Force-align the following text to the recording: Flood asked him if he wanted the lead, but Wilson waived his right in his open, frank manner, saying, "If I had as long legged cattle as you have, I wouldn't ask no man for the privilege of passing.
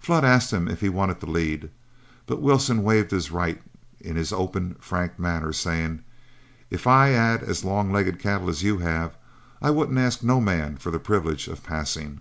Flood 0.00 0.24
asked 0.24 0.52
him 0.52 0.66
if 0.66 0.80
he 0.80 0.88
wanted 0.88 1.20
the 1.20 1.30
lead, 1.30 1.70
but 2.26 2.42
Wilson 2.42 2.82
waived 2.82 3.12
his 3.12 3.30
right 3.30 3.62
in 4.00 4.16
his 4.16 4.32
open, 4.32 4.74
frank 4.80 5.16
manner, 5.16 5.52
saying, 5.52 6.02
"If 6.70 6.88
I 6.88 7.10
had 7.10 7.44
as 7.44 7.64
long 7.64 7.92
legged 7.92 8.18
cattle 8.18 8.48
as 8.50 8.64
you 8.64 8.78
have, 8.78 9.16
I 9.62 9.70
wouldn't 9.70 9.96
ask 9.98 10.24
no 10.24 10.40
man 10.40 10.76
for 10.76 10.90
the 10.90 10.98
privilege 10.98 11.46
of 11.46 11.62
passing. 11.62 12.20